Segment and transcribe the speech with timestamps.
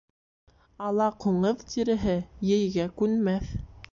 [0.85, 2.17] Ала ҡуңыҙ тиреһе
[2.55, 3.57] ейгә күнмәҫ.